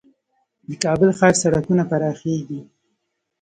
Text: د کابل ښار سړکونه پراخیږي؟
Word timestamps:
د 0.67 0.69
کابل 0.83 1.09
ښار 1.17 1.33
سړکونه 1.43 1.83
پراخیږي؟ 1.89 2.61